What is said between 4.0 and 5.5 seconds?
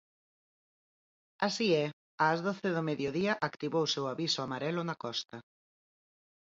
o aviso amarelo na costa.